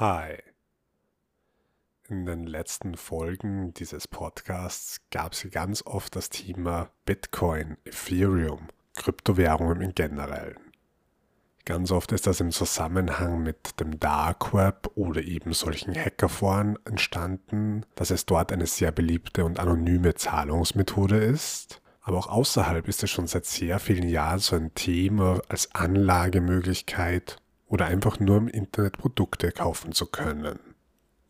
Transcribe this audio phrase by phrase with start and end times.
[0.00, 0.38] Hi.
[2.08, 9.80] In den letzten Folgen dieses Podcasts gab es ganz oft das Thema Bitcoin, Ethereum, Kryptowährungen
[9.82, 10.58] im Generellen.
[11.64, 17.86] Ganz oft ist das im Zusammenhang mit dem Dark Web oder eben solchen Hackerforen entstanden,
[17.94, 21.80] dass es dort eine sehr beliebte und anonyme Zahlungsmethode ist.
[22.00, 27.36] Aber auch außerhalb ist es schon seit sehr vielen Jahren so ein Thema als Anlagemöglichkeit
[27.66, 30.58] oder einfach nur im Internet Produkte kaufen zu können.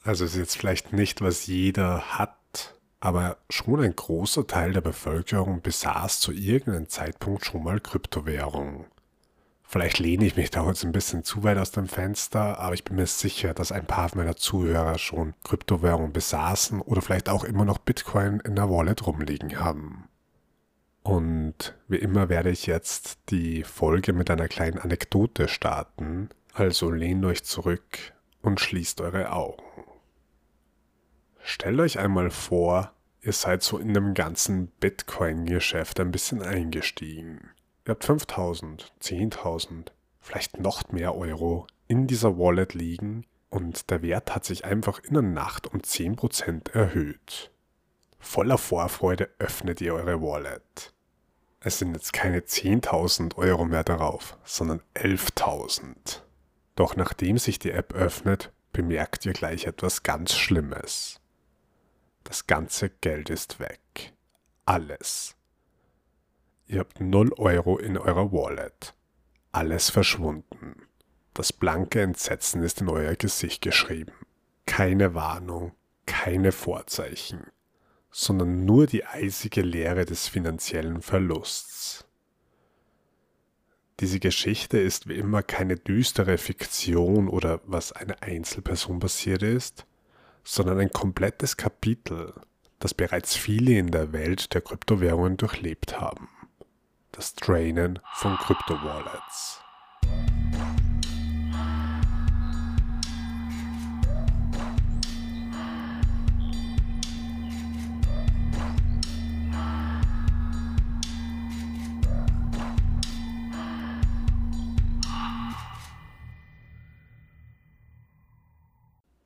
[0.03, 5.63] Also ist jetzt vielleicht nicht, was jeder hat, aber schon ein großer Teil der Bevölkerung
[5.63, 8.87] besaß zu irgendeinem Zeitpunkt schon mal Kryptowährung.
[9.67, 12.85] Vielleicht lehne ich mich da jetzt ein bisschen zu weit aus dem Fenster, aber ich
[12.85, 17.65] bin mir sicher, dass ein paar meiner Zuhörer schon Kryptowährung besaßen oder vielleicht auch immer
[17.65, 20.09] noch Bitcoin in der Wallet rumliegen haben.
[21.05, 27.27] Und wie immer werde ich jetzt die Folge mit einer kleinen Anekdote starten, also lehnt
[27.27, 29.63] euch zurück und schließt eure Augen.
[31.43, 37.51] Stellt euch einmal vor, ihr seid so in dem ganzen Bitcoin-Geschäft ein bisschen eingestiegen.
[37.87, 39.89] Ihr habt 5000, 10.000,
[40.21, 45.13] vielleicht noch mehr Euro in dieser Wallet liegen und der Wert hat sich einfach in
[45.13, 47.51] der Nacht um 10% erhöht.
[48.19, 50.94] Voller Vorfreude öffnet ihr eure Wallet.
[51.67, 56.21] Es sind jetzt keine 10.000 Euro mehr darauf, sondern 11.000.
[56.77, 61.23] Doch nachdem sich die App öffnet, bemerkt ihr gleich etwas ganz Schlimmes.
[62.23, 64.13] Das ganze Geld ist weg.
[64.67, 65.37] Alles.
[66.67, 68.95] Ihr habt 0 Euro in eurer Wallet.
[69.51, 70.83] Alles verschwunden.
[71.33, 74.13] Das blanke Entsetzen ist in euer Gesicht geschrieben.
[74.67, 75.73] Keine Warnung,
[76.05, 77.47] keine Vorzeichen,
[78.17, 82.07] sondern nur die eisige Leere des finanziellen Verlusts.
[84.01, 89.85] Diese Geschichte ist wie immer keine düstere Fiktion oder was einer Einzelperson passiert ist,
[90.45, 92.35] sondern ein komplettes Kapitel,
[92.79, 96.29] das bereits viele in der Welt der Kryptowährungen durchlebt haben
[97.17, 99.64] das Drainen von Kryptowallets.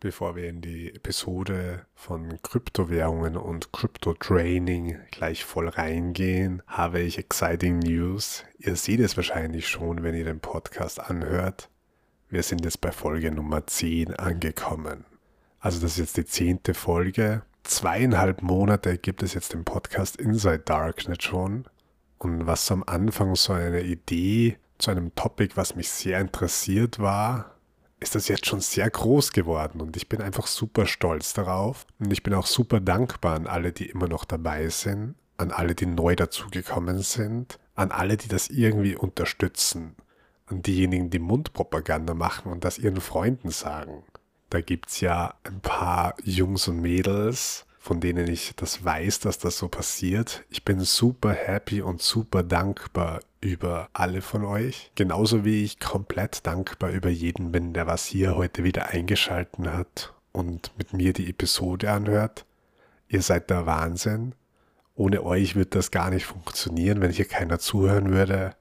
[0.01, 7.81] Bevor wir in die Episode von Kryptowährungen und Krypto-Training gleich voll reingehen, habe ich exciting
[7.81, 8.45] News.
[8.59, 11.69] Ihr seht es wahrscheinlich schon, wenn ihr den Podcast anhört.
[12.29, 15.05] Wir sind jetzt bei Folge Nummer 10 angekommen.
[15.59, 17.43] Also das ist jetzt die zehnte Folge.
[17.65, 21.65] Zweieinhalb Monate gibt es jetzt den Podcast Inside Darknet schon.
[22.19, 27.58] Und was am Anfang so eine Idee zu einem Topic, was mich sehr interessiert war,
[28.01, 32.13] ist das jetzt schon sehr groß geworden und ich bin einfach super stolz darauf und
[32.13, 35.87] ich bin auch super dankbar an alle, die immer noch dabei sind, an alle, die
[35.87, 39.97] neu dazugekommen sind, an alle, die das irgendwie unterstützen,
[40.47, 44.05] an diejenigen, die Mundpropaganda machen und das ihren Freunden sagen.
[44.51, 49.39] Da gibt es ja ein paar Jungs und Mädels, von denen ich das weiß, dass
[49.39, 50.45] das so passiert.
[50.51, 54.91] Ich bin super happy und super dankbar über alle von euch.
[54.95, 60.15] Genauso wie ich komplett dankbar über jeden bin, der was hier heute wieder eingeschalten hat
[60.33, 62.47] und mit mir die Episode anhört.
[63.09, 64.35] Ihr seid der Wahnsinn.
[64.95, 68.57] Ohne euch wird das gar nicht funktionieren, wenn hier keiner zuhören würde.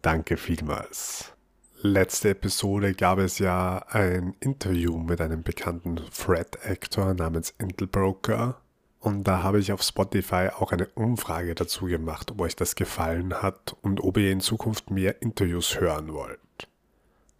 [0.00, 1.32] Danke vielmals.
[1.80, 8.60] Letzte Episode gab es ja ein Interview mit einem bekannten Threat-Actor namens Intel Broker.
[9.02, 13.34] Und da habe ich auf Spotify auch eine Umfrage dazu gemacht, ob euch das gefallen
[13.42, 16.38] hat und ob ihr in Zukunft mehr Interviews hören wollt.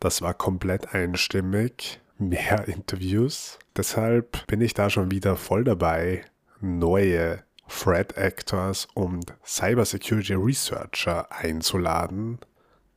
[0.00, 3.60] Das war komplett einstimmig, mehr Interviews.
[3.76, 6.24] Deshalb bin ich da schon wieder voll dabei,
[6.60, 12.40] neue Threat Actors und Cybersecurity Researcher einzuladen.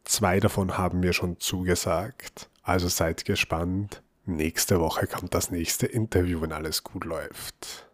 [0.05, 4.01] Zwei davon haben mir schon zugesagt, also seid gespannt.
[4.25, 7.85] Nächste Woche kommt das nächste Interview, wenn alles gut läuft.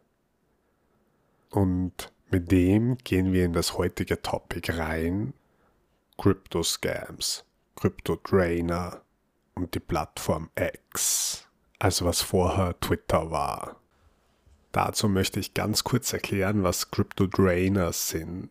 [1.51, 5.33] Und mit dem gehen wir in das heutige Topic rein.
[6.18, 7.44] Crypto-Scams,
[7.75, 9.01] Crypto-Drainer
[9.56, 13.75] und die Plattform X, also was vorher Twitter war.
[14.71, 18.50] Dazu möchte ich ganz kurz erklären, was Crypto-Drainers sind.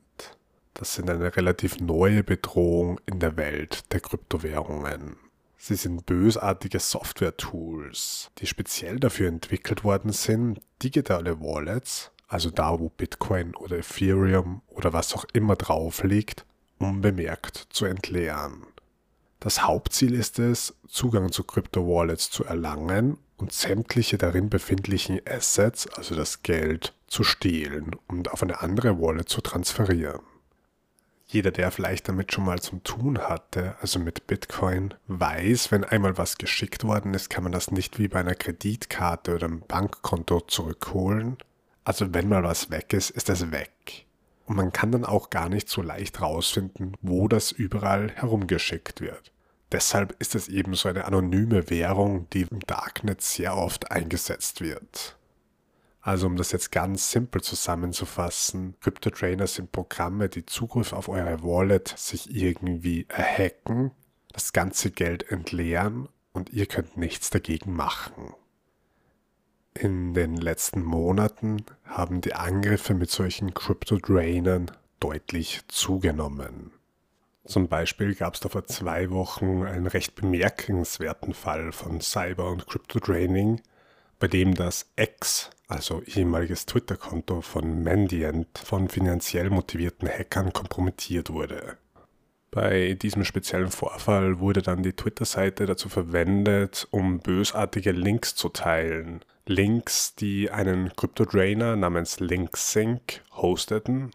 [0.74, 5.16] Das sind eine relativ neue Bedrohung in der Welt der Kryptowährungen.
[5.56, 12.88] Sie sind bösartige Software-Tools, die speziell dafür entwickelt worden sind, digitale Wallets also da, wo
[12.88, 16.46] Bitcoin oder Ethereum oder was auch immer drauf liegt,
[16.78, 18.66] unbemerkt zu entleeren.
[19.40, 26.14] Das Hauptziel ist es, Zugang zu Crypto-Wallets zu erlangen und sämtliche darin befindlichen Assets, also
[26.14, 30.20] das Geld, zu stehlen und auf eine andere Wallet zu transferieren.
[31.26, 36.18] Jeder, der vielleicht damit schon mal zum Tun hatte, also mit Bitcoin, weiß, wenn einmal
[36.18, 40.40] was geschickt worden ist, kann man das nicht wie bei einer Kreditkarte oder einem Bankkonto
[40.42, 41.38] zurückholen.
[41.84, 44.06] Also wenn mal was weg ist, ist es weg.
[44.46, 49.32] Und man kann dann auch gar nicht so leicht rausfinden, wo das überall herumgeschickt wird.
[49.72, 55.16] Deshalb ist es eben so eine anonyme Währung, die im Darknet sehr oft eingesetzt wird.
[56.02, 61.94] Also um das jetzt ganz simpel zusammenzufassen, Crypto-Trainer sind Programme, die Zugriff auf eure Wallet
[61.96, 63.92] sich irgendwie erhacken,
[64.32, 68.34] das ganze Geld entleeren und ihr könnt nichts dagegen machen.
[69.74, 76.72] In den letzten Monaten haben die Angriffe mit solchen Crypto-Drainern deutlich zugenommen.
[77.44, 82.66] Zum Beispiel gab es da vor zwei Wochen einen recht bemerkenswerten Fall von Cyber- und
[82.66, 83.60] Crypto-Draining,
[84.18, 91.78] bei dem das X, also ehemaliges Twitter-Konto von Mandiant, von finanziell motivierten Hackern kompromittiert wurde.
[92.52, 99.24] Bei diesem speziellen Vorfall wurde dann die Twitter-Seite dazu verwendet, um bösartige Links zu teilen,
[99.46, 104.10] Links, die einen Crypto-Drainer namens LinkSync hosteten.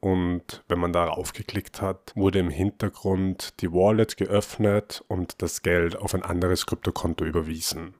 [0.00, 5.96] Und wenn man darauf geklickt hat, wurde im Hintergrund die Wallet geöffnet und das Geld
[5.96, 7.94] auf ein anderes Kryptokonto überwiesen.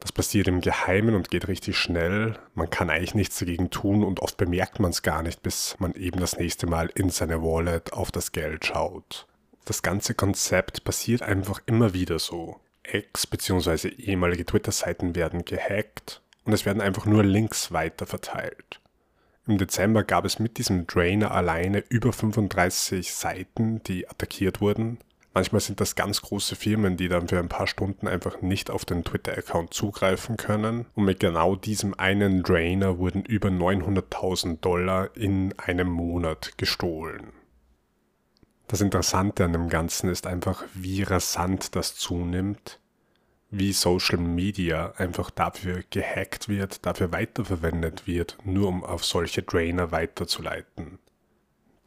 [0.00, 2.38] Das passiert im Geheimen und geht richtig schnell.
[2.54, 5.92] Man kann eigentlich nichts dagegen tun und oft bemerkt man es gar nicht, bis man
[5.92, 9.26] eben das nächste Mal in seine Wallet auf das Geld schaut.
[9.66, 12.60] Das ganze Konzept passiert einfach immer wieder so.
[12.82, 13.88] Ex- bzw.
[13.88, 18.80] ehemalige Twitter-Seiten werden gehackt und es werden einfach nur Links weiterverteilt.
[19.46, 24.98] Im Dezember gab es mit diesem Drainer alleine über 35 Seiten, die attackiert wurden.
[25.32, 28.84] Manchmal sind das ganz große Firmen, die dann für ein paar Stunden einfach nicht auf
[28.84, 30.86] den Twitter-Account zugreifen können.
[30.94, 37.32] Und mit genau diesem einen Drainer wurden über 900.000 Dollar in einem Monat gestohlen.
[38.66, 42.80] Das Interessante an dem Ganzen ist einfach, wie rasant das zunimmt,
[43.50, 49.90] wie Social Media einfach dafür gehackt wird, dafür weiterverwendet wird, nur um auf solche Drainer
[49.90, 50.98] weiterzuleiten.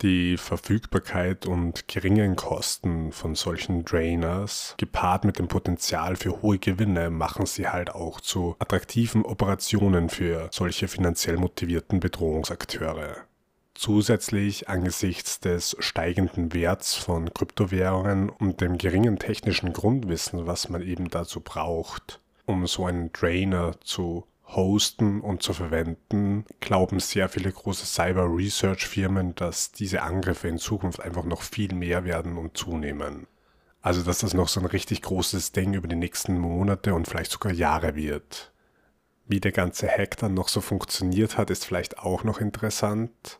[0.04, 7.10] Die Verfügbarkeit und geringen Kosten von solchen Drainers, gepaart mit dem Potenzial für hohe Gewinne,
[7.10, 13.16] machen sie halt auch zu attraktiven Operationen für solche finanziell motivierten Bedrohungsakteure.
[13.76, 21.12] Zusätzlich angesichts des steigenden Werts von Kryptowährungen und dem geringen technischen Grundwissen, was man eben
[21.12, 27.86] dazu braucht, um so einen Drainer zu hosten und zu verwenden, glauben sehr viele große
[27.86, 33.28] Cyber Research Firmen, dass diese Angriffe in Zukunft einfach noch viel mehr werden und zunehmen.
[33.82, 37.32] Also dass das noch so ein richtig großes Ding über die nächsten Monate und vielleicht
[37.32, 38.52] sogar Jahre wird.
[39.26, 43.40] Wie der ganze Hack dann noch so funktioniert hat, ist vielleicht auch noch interessant.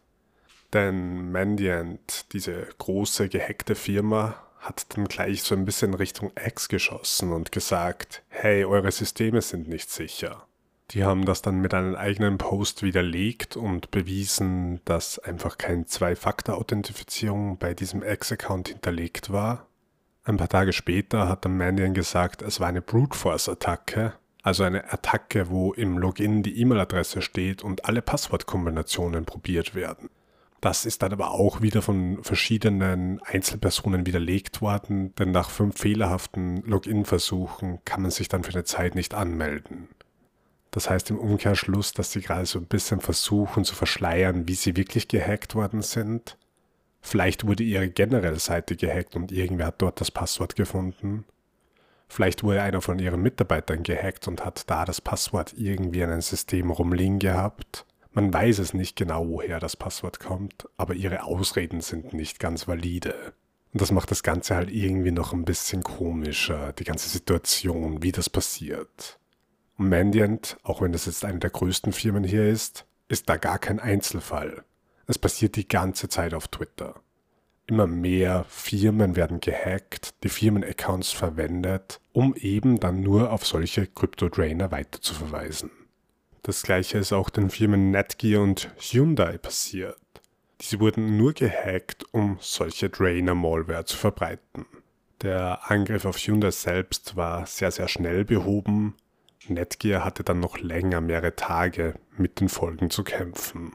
[0.74, 7.32] Denn Mandiant, diese große gehackte Firma, hat dann gleich so ein bisschen Richtung X geschossen
[7.32, 10.48] und gesagt, hey, eure Systeme sind nicht sicher.
[10.92, 17.58] Die haben das dann mit einem eigenen Post widerlegt und bewiesen, dass einfach keine Zwei-Faktor-Authentifizierung
[17.58, 19.68] bei diesem X-Account hinterlegt war.
[20.24, 24.92] Ein paar Tage später hat dann Mandiant gesagt, es war eine Brute Force-Attacke, also eine
[24.92, 30.10] Attacke, wo im Login die E-Mail-Adresse steht und alle Passwortkombinationen probiert werden.
[30.62, 36.62] Das ist dann aber auch wieder von verschiedenen Einzelpersonen widerlegt worden, denn nach fünf fehlerhaften
[36.64, 39.90] Login-Versuchen kann man sich dann für eine Zeit nicht anmelden.
[40.74, 44.76] Das heißt im Umkehrschluss, dass sie gerade so ein bisschen versuchen zu verschleiern, wie sie
[44.76, 46.36] wirklich gehackt worden sind.
[47.00, 51.26] Vielleicht wurde ihre generelle Seite gehackt und irgendwer hat dort das Passwort gefunden.
[52.08, 56.22] Vielleicht wurde einer von ihren Mitarbeitern gehackt und hat da das Passwort irgendwie in ein
[56.22, 57.86] System rumliegen gehabt.
[58.12, 62.68] Man weiß es nicht genau, woher das Passwort kommt, aber ihre Ausreden sind nicht ganz
[62.68, 63.14] valide.
[63.74, 68.12] Und das macht das Ganze halt irgendwie noch ein bisschen komischer, die ganze Situation, wie
[68.12, 69.20] das passiert.
[69.78, 73.60] Und Mandiant, auch wenn das jetzt eine der größten Firmen hier ist, ist da gar
[73.60, 74.64] kein Einzelfall.
[75.08, 77.02] Es passiert die ganze Zeit auf Twitter.
[77.66, 84.72] Immer mehr Firmen werden gehackt, die Firmenaccounts verwendet, um eben dann nur auf solche Crypto-Drainer
[84.72, 85.72] weiterzuverweisen.
[86.42, 89.98] Das gleiche ist auch den Firmen Netgear und Hyundai passiert.
[90.60, 94.66] Diese wurden nur gehackt, um solche Drainer-Malware zu verbreiten.
[95.22, 98.96] Der Angriff auf Hyundai selbst war sehr, sehr schnell behoben.
[99.50, 103.74] Netgear hatte dann noch länger, mehrere Tage mit den Folgen zu kämpfen.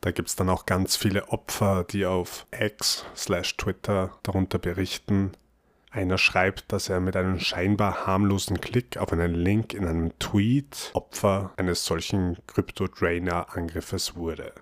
[0.00, 5.32] Da gibt es dann auch ganz viele Opfer, die auf X slash Twitter darunter berichten.
[5.90, 10.90] Einer schreibt, dass er mit einem scheinbar harmlosen Klick auf einen Link in einem Tweet
[10.94, 14.52] Opfer eines solchen Crypto-Drainer-Angriffes wurde.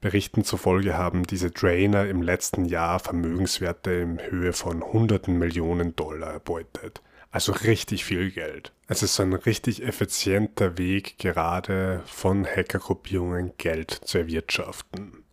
[0.00, 6.32] Berichten zufolge haben diese Drainer im letzten Jahr Vermögenswerte in Höhe von hunderten Millionen Dollar
[6.32, 7.00] erbeutet.
[7.34, 8.70] Also richtig viel Geld.
[8.86, 15.24] Es ist ein richtig effizienter Weg, gerade von Hackergruppierungen Geld zu erwirtschaften.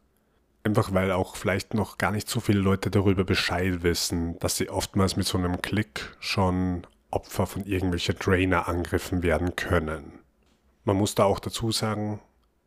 [0.64, 4.72] Einfach weil auch vielleicht noch gar nicht so viele Leute darüber Bescheid wissen, dass sie
[4.72, 10.14] oftmals mit so einem Klick schon Opfer von irgendwelchen Drainer-Angriffen werden können.
[10.86, 12.20] Man muss da auch dazu sagen,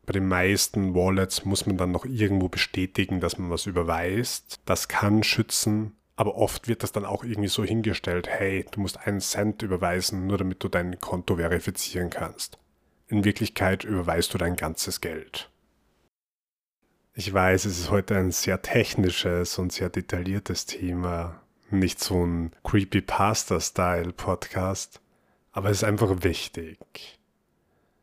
[0.06, 4.60] bei den meisten Wallets muss man dann noch irgendwo bestätigen, dass man was überweist.
[4.64, 9.06] Das kann schützen, aber oft wird das dann auch irgendwie so hingestellt, hey, du musst
[9.06, 12.58] einen Cent überweisen, nur damit du dein Konto verifizieren kannst.
[13.08, 15.50] In Wirklichkeit überweist du dein ganzes Geld.
[17.14, 21.40] Ich weiß, es ist heute ein sehr technisches und sehr detailliertes Thema,
[21.70, 25.00] nicht so ein Creepypasta-Style-Podcast,
[25.52, 27.18] aber es ist einfach wichtig.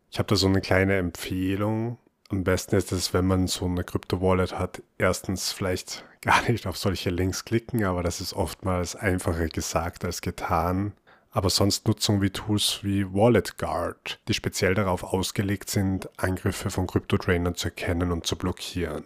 [0.09, 1.97] Ich habe da so eine kleine Empfehlung.
[2.31, 6.77] Am besten ist es, wenn man so eine Krypto-Wallet hat, erstens vielleicht gar nicht auf
[6.77, 10.93] solche Links klicken, aber das ist oftmals einfacher gesagt als getan
[11.31, 16.87] aber sonst Nutzung wie Tools wie Wallet Guard, die speziell darauf ausgelegt sind, Angriffe von
[16.87, 19.05] Kryptotrainern zu erkennen und zu blockieren.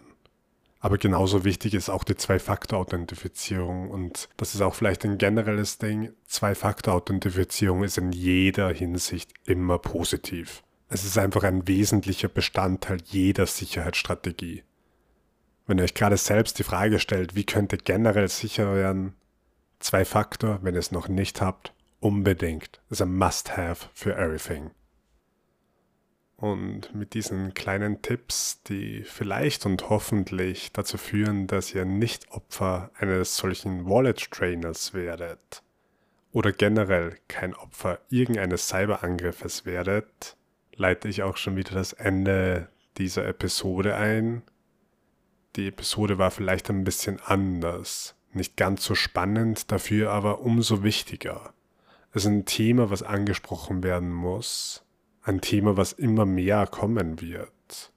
[0.80, 6.12] Aber genauso wichtig ist auch die Zwei-Faktor-Authentifizierung und das ist auch vielleicht ein generelles Ding.
[6.26, 10.62] Zwei-Faktor-Authentifizierung ist in jeder Hinsicht immer positiv.
[10.88, 14.62] Es ist einfach ein wesentlicher Bestandteil jeder Sicherheitsstrategie.
[15.66, 19.14] Wenn ihr euch gerade selbst die Frage stellt, wie könnte generell sicher werden,
[19.78, 22.80] Zwei-Faktor, wenn ihr es noch nicht habt, unbedingt.
[22.88, 24.70] Das ist ein Must-Have für Everything.
[26.36, 32.90] Und mit diesen kleinen Tipps, die vielleicht und hoffentlich dazu führen, dass ihr nicht Opfer
[32.98, 35.62] eines solchen Wallet-Trainers werdet
[36.32, 40.36] oder generell kein Opfer irgendeines Cyberangriffes werdet,
[40.76, 42.68] leite ich auch schon wieder das Ende
[42.98, 44.42] dieser Episode ein.
[45.56, 51.54] Die Episode war vielleicht ein bisschen anders, nicht ganz so spannend, dafür aber umso wichtiger.
[52.12, 54.84] Es ist ein Thema, was angesprochen werden muss.
[55.22, 57.92] Ein Thema, was immer mehr kommen wird.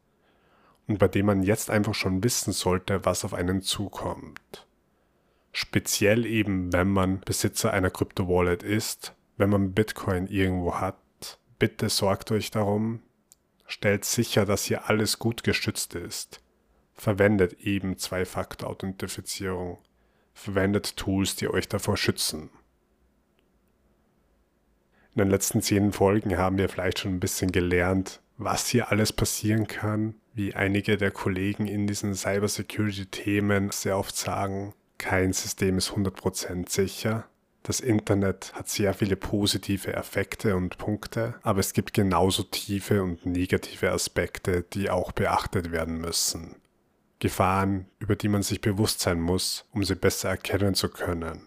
[0.88, 4.68] Und bei dem man jetzt einfach schon wissen sollte, was auf einen zukommt.
[5.52, 10.98] Speziell eben, wenn man Besitzer einer Krypto-Wallet ist, wenn man Bitcoin irgendwo hat.
[11.60, 13.02] Bitte sorgt euch darum,
[13.68, 16.42] stellt sicher, dass hier alles gut geschützt ist.
[16.96, 19.78] Verwendet eben Zwei-Faktor-Authentifizierung.
[20.34, 22.50] Verwendet Tools, die euch davor schützen.
[25.16, 29.12] In den letzten zehn Folgen haben wir vielleicht schon ein bisschen gelernt, was hier alles
[29.12, 35.92] passieren kann, wie einige der Kollegen in diesen Cybersecurity-Themen sehr oft sagen, kein System ist
[35.92, 37.28] 100% sicher.
[37.64, 43.26] Das Internet hat sehr viele positive Effekte und Punkte, aber es gibt genauso tiefe und
[43.26, 46.56] negative Aspekte, die auch beachtet werden müssen.
[47.20, 51.42] Gefahren, über die man sich bewusst sein muss, um sie besser erkennen zu können.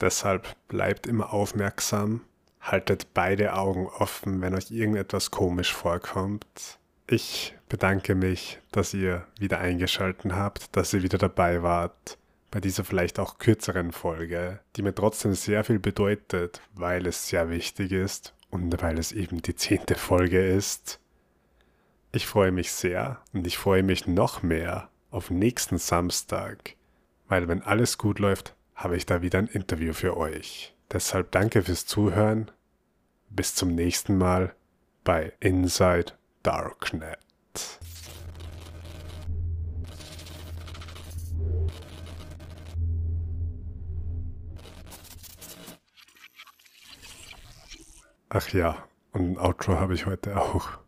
[0.00, 2.22] Deshalb bleibt immer aufmerksam,
[2.62, 6.78] Haltet beide Augen offen, wenn euch irgendetwas komisch vorkommt.
[7.08, 12.18] Ich bedanke mich, dass ihr wieder eingeschaltet habt, dass ihr wieder dabei wart
[12.52, 17.48] bei dieser vielleicht auch kürzeren Folge, die mir trotzdem sehr viel bedeutet, weil es sehr
[17.48, 21.00] wichtig ist und weil es eben die zehnte Folge ist.
[22.12, 26.76] Ich freue mich sehr und ich freue mich noch mehr auf nächsten Samstag,
[27.26, 30.76] weil wenn alles gut läuft, habe ich da wieder ein Interview für euch.
[30.92, 32.50] Deshalb danke fürs Zuhören.
[33.30, 34.54] Bis zum nächsten Mal
[35.04, 37.31] bei Inside Darknet.
[48.34, 48.76] Ach ja,
[49.12, 50.78] und ein Outro habe ich heute auch.